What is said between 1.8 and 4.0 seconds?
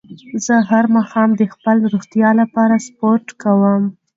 روغتیا لپاره سپورت کووم